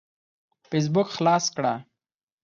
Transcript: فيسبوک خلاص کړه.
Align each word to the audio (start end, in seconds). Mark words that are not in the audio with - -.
فيسبوک 0.69 1.07
خلاص 1.17 1.45
کړه. 1.55 1.73